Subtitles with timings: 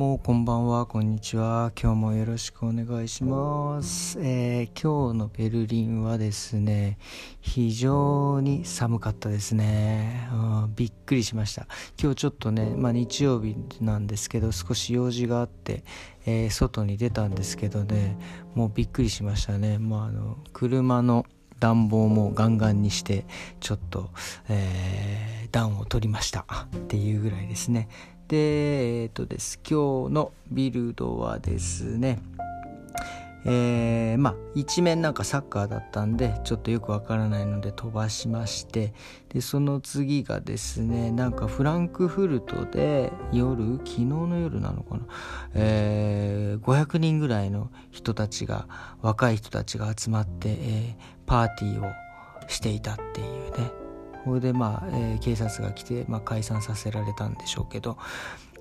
[0.00, 1.72] もこんばんはこんにちは。
[1.78, 6.96] 今日もよろしくお願いします、えー、今日のベルリンはですね
[7.42, 10.36] 非常に寒かったですね、う
[10.68, 11.66] ん、びっくりしました。
[12.00, 15.84] 今日ちょっとね、まあ、日曜日なんですけど少し用事があって、
[16.24, 18.16] えー、外に出たんですけどね
[18.54, 19.76] もうびっくりしましたね。
[19.76, 21.26] もうあの車の
[21.58, 23.26] 暖房もガンガンにして
[23.60, 24.08] ちょっと、
[24.48, 26.46] えー、暖を取りました。
[26.74, 27.90] っていうぐらいですね。
[28.30, 32.20] で、えっ、ー、とです、今日のビルドはですね、
[33.44, 38.92] えー、まあ一面なんかサッカーだったんでちょっとよくわからないので飛ばしまして
[39.30, 43.78] でその次がですねなんかフランクフルトで夜？
[43.78, 45.06] 昨日の夜なのかな、
[45.54, 48.68] えー、500人ぐらいの人たちが
[49.00, 51.90] 若い人たちが集まって、えー、パーティーを
[52.46, 53.79] していたっていうね。
[54.24, 57.96] それでまあ、えー、警察が来て、まあ、解散させられたんでしょうけど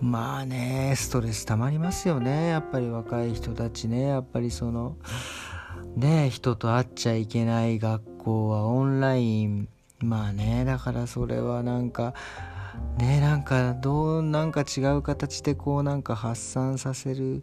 [0.00, 2.48] まあねストレスたまりますよね。
[2.48, 4.06] やっぱり若い人たちね。
[4.06, 4.96] やっぱりその
[5.94, 9.68] ね人と会っちゃいけない学校はオンライン。
[9.98, 12.14] まあねだからそれはなんか
[12.98, 17.42] ねなんかどうなんか違う形でこうなんか発散させる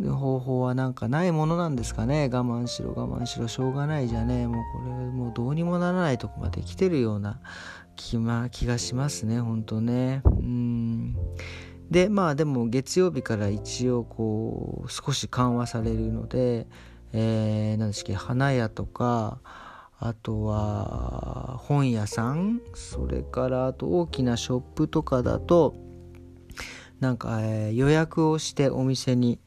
[0.00, 2.28] 方法はなんかないものなんですかね。
[2.32, 3.48] 我慢しろ我慢しろ。
[3.48, 4.46] しょうがないじゃね。
[4.46, 7.40] もうこれもうどうにもならないとこまで来てるような
[7.96, 9.40] 気,、ま、気がしますね。
[9.40, 10.22] ほんとね。
[10.24, 11.16] うん。
[11.90, 16.66] でまあでも月曜日から一応こう少し緩和されるので、
[17.12, 18.14] えー、何ですっけ。
[18.14, 19.38] 花屋とか
[20.04, 25.76] あとは本屋さんそれからあと大きなショップとかだと
[26.98, 29.38] なんか、えー、予約をしてお店に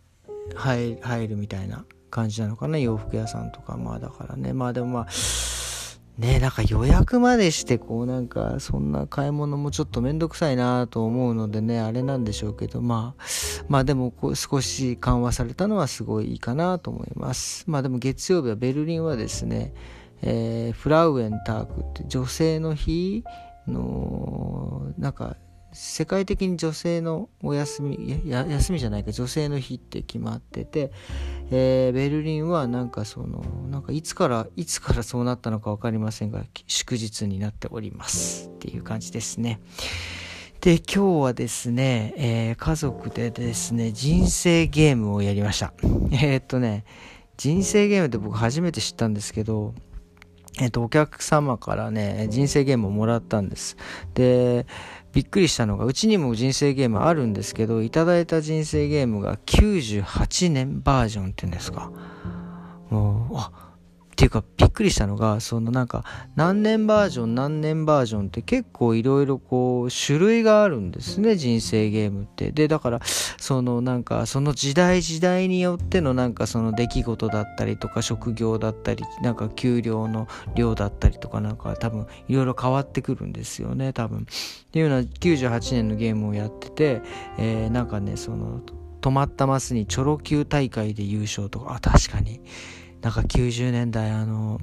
[0.55, 2.77] 入るみたいな感じなのかな。
[2.77, 4.53] 洋服屋さんとかまあだからね。
[4.53, 5.07] まあでもまあ
[6.17, 13.23] ねなんか予約までしてこうなんかそんな買い物もちょっとめんどくさいなと思うのでねあれなんでしょうけどまあ
[13.67, 17.65] まあでもこう少し緩和されたのはすごいいいかなと思います。
[17.67, 19.73] まあでも月曜日はベルリンはですね
[20.21, 23.23] えー、フラウエンタークって女性の日
[23.67, 25.35] のなんか
[25.75, 30.91] 世界的に女性のお休み休みじゃないか女性の日って決まってて、
[31.51, 39.59] えー、ベルリンはなんかそのなんかいつからいつからそうなったのか分かりませんが祝日になっておりますっていう感じですね。
[40.61, 45.73] で今日はですね、えー、家族でですね人生ゲームをやりました。
[46.11, 46.85] えー、っとね
[47.35, 49.75] 人生ゲームって僕初めて知ったんですけど
[50.61, 53.75] えっと、お客様からね、人生ゲームをもらったんです。
[54.13, 54.65] で、
[55.11, 61.91] びっくりしたのが、うちにも人生ゲームあるんですけど、いただいた人生ゲームが98年バージョンっていうんですか。
[62.89, 63.64] もう、あ、
[64.15, 66.05] っていうかびっくりしたのがそのなんか
[66.37, 72.53] 何年バージョン何年バージョンって結構いろいろこう種類があるんですね人生ゲームって。
[72.53, 84.19] でだからそのなんかその時代時代によってのなんかその出来事だったりとか職業だったりなんか給料の量だったりとかなんか多分いろいろ変わってくるんですよね多分。
[84.19, 84.23] っ
[84.71, 87.01] ていうような98年のゲームをやってて、
[87.37, 88.61] えー、なんかねその
[89.01, 92.39] 止まったマスにチョロ Q 大会で優勝とかあ確かに。
[93.05, 94.59] なんか90年代あの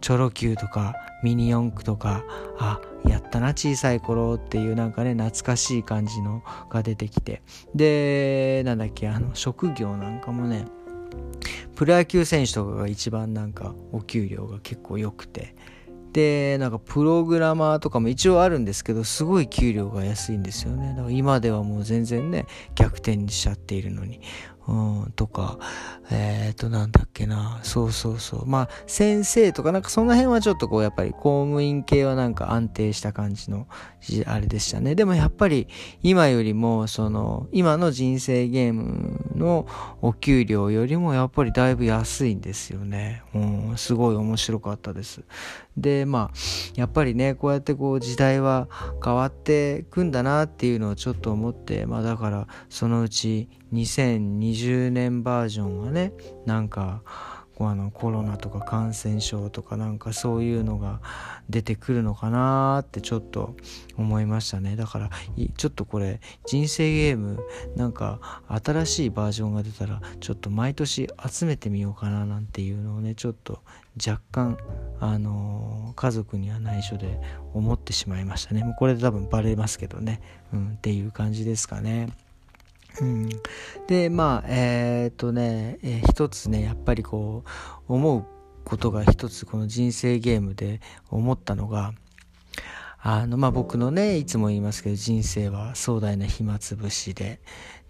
[0.00, 0.94] チョロ Q とか
[1.24, 2.24] ミニ四駆とか
[2.56, 7.42] あやったな小さい頃っていうなんかね懐かしい感じのが出てきて。
[7.74, 10.64] でなんだっけあの職業なんかもね
[11.74, 15.56] プロ野球選手とかが一番なんかお給料が結構良くて。
[16.12, 20.90] でなんかプログラマーとかも一応あるんですけどすごい給料が安いんですよね。
[20.90, 24.20] だから今ではもう全然ね逆転しちゃっているのに。
[24.68, 25.58] うん、とか、
[26.10, 28.46] えっ、ー、と、なんだっけな、そうそうそう。
[28.46, 33.66] まあ、先生とか、なんかその辺はちょっとこう、やっぱり公務員系はなんか安定した感じの、
[34.26, 34.94] あれでしたね。
[34.94, 35.66] でもやっぱり、
[36.02, 39.66] 今よりも、その、今の人生ゲームの
[40.00, 43.22] お給料よりも、やっぱりだいぶ安いんですよね。
[43.34, 45.22] うん、すごい面白かったです。
[45.76, 46.36] で、まあ、
[46.74, 48.68] やっぱりね、こうやってこう、時代は
[49.04, 56.12] 変わってくんだなっていうのをちょっと思って、まあだから、そのうち、2020年バージョンはね
[56.44, 57.02] なんか
[57.58, 61.00] あのコロナとか感染症とかなんかそういうのが
[61.48, 63.54] 出てくるのかなってちょっと
[63.96, 64.74] 思いましたね。
[64.74, 65.10] だから
[65.56, 67.38] ちょっとこれ人生ゲーム
[67.76, 73.62] なんか新しいバージョンが出たらちょっと毎年集めてみようかななんていうのをねちょっと
[73.96, 74.56] 若干
[75.00, 77.18] あの家族には内緒で
[77.54, 78.64] 思ってしまいましたね。
[78.64, 80.20] もうこれで多分バレますけどね、
[80.52, 82.08] うん、っていう感じですかね。
[83.00, 83.28] うん、
[83.88, 87.42] でまあえっ、とね、えー、一つねやっぱりこ
[87.88, 88.24] う思う
[88.64, 90.80] ことが一つこの人生ゲームで
[91.10, 91.92] 思ったのが
[93.04, 97.40] あのまあ僕のねいつも言いますけど人生は壮大な暇つぶしで。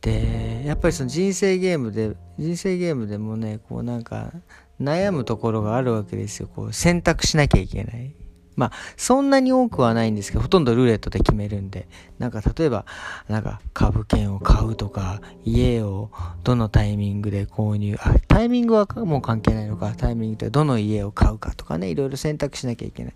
[0.00, 4.32] でやっぱりその人生ゲームで人生ゲームでもねこうなんか
[4.80, 6.48] 悩むところがあるわけですよ。
[6.48, 8.16] こう選択しなきゃいけない。
[8.56, 11.88] まあ、そんなに多くはないんですけど、ほとんどルーレットで決めるんで、
[12.18, 12.84] なんか例えば、
[13.28, 16.10] なんか株券を買うとか、家を
[16.44, 23.14] どのタイミングで購入、あ、タイミングはもう関係ないのか、タイミングでどの家を買うかとかね、いろいろ選択しなきゃいけない。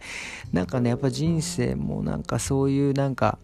[0.53, 3.39] なんかね、やっぱ人生もなんかそういうなんか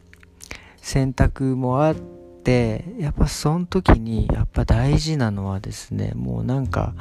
[0.78, 6.94] 選択もあって、やっぱその時にやっぱ大事なのはですね、もうなんか、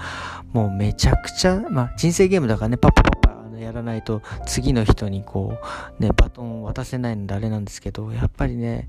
[0.53, 3.20] もうめちゃくちゃ、まあ人生ゲームだからね、パッパパッ
[3.63, 5.57] やらないと次の人にこ
[5.99, 8.87] うねバトンを渡せないのであれなんですけどやっぱりね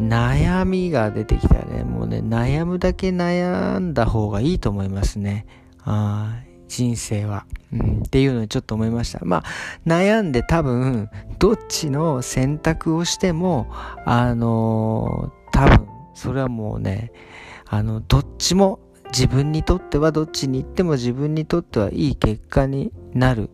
[0.00, 1.84] 悩みが出てきたらね。
[1.84, 5.46] もうね悩むだけ悩んだ方がいいと思いますね。
[5.84, 9.20] あ人生は、うん、っていうのにちょっと思いました。
[9.24, 9.44] まあ
[9.86, 11.08] 悩んで多分
[11.38, 13.70] どっちの選択をしても
[14.04, 17.12] あのー、多分それはもうね
[17.66, 23.50] あのどっちも自分にとってはどっちに行っても自分にとってはいい結果になる。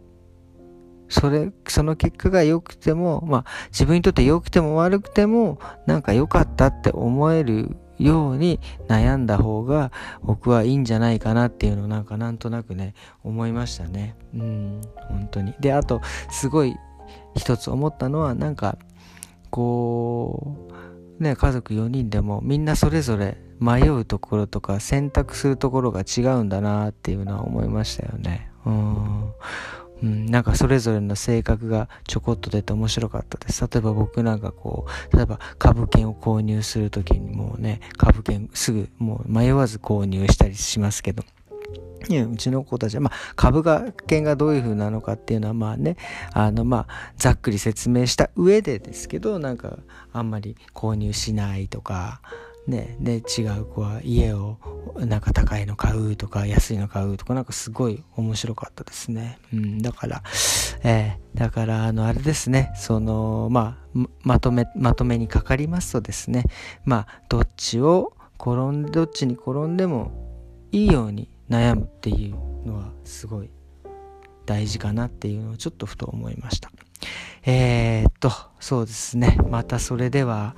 [1.10, 8.58] それ、その結果が良くても、まあ自分にとって良くても悪くても、なんか良かったって思えるように
[8.88, 9.92] 悩んだ方が
[10.22, 14.16] 僕はいいんじゃないかなっていうのをなんかなんとなくね、思いましたね。
[14.34, 15.54] うん、本当に。
[15.60, 16.76] で、あと、すごい
[17.36, 18.78] 一つ思ったのは、なんか、
[19.50, 20.68] こ
[21.18, 28.50] う、ね、家族4人でもみんなそれぞれ迷うところとか選択するところが違うんだなっていうのは思いましたよね。
[28.64, 29.32] うん
[30.02, 33.62] うん、なんかそれぞれの性格がちょこっと出て面白かったです。
[33.62, 41.22] 例えば僕なんかこう、例えば株券を購入するときにもうね、株券すぐもう迷わず購入したりしますけど、
[42.08, 45.96] いやうちの子たちは、まあ、株が券がどういう風なのかっていうのはまあね
[46.32, 49.78] あのまあざっくり説明した上でですけどなんか
[50.12, 52.22] あんまり購入しないとか
[52.70, 54.58] ね、で違う子は家を
[54.96, 59.38] なんか高いの買うとか安いの買うとかなんかすごい面白かったですね。
[59.52, 60.22] うん、だから、
[60.84, 66.44] えー、だからあのあれですね、そのまあまとめまとめにかかりますとですね、
[66.84, 70.12] まあどっちを転んでどっちに転んでも
[70.70, 73.50] いいように悩むっていうのはすごい
[74.46, 76.70] 大事かなっていうのをちょっとふと思いました。
[77.44, 78.30] えー、っと
[78.60, 80.54] そうですね、またそれでは。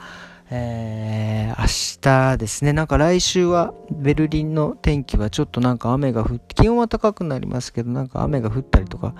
[0.54, 9.14] えー、明日ですね、なんか来週はベルリンの天気はちょっとなんか雨が降って、気温は高くなりますけど、なんか雨が降ったりとか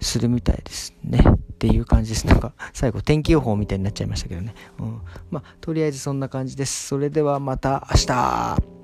[0.00, 1.18] するみたいですね。
[1.56, 2.26] っていう感じです。
[2.28, 4.54] なんか最後天気予報みたいになっちゃいましたけどね。
[4.78, 5.00] うん。
[5.30, 6.86] まあ、とりあえずそんな感じです。
[6.86, 8.75] それではまた明日